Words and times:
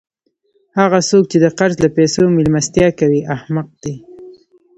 هغه 0.79 0.99
څوک، 1.09 1.23
چي 1.31 1.37
د 1.43 1.47
قرض 1.57 1.75
له 1.83 1.89
پېسو 1.95 2.21
میلمستیا 2.37 2.87
کوي؛ 2.99 3.21
احمق 3.35 3.67
دئ! 3.83 3.95